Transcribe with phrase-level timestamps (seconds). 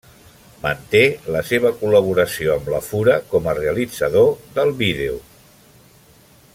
[0.61, 1.01] Manté
[1.35, 5.21] la seva col·laboració amb La Fura com a realitzador del vídeo.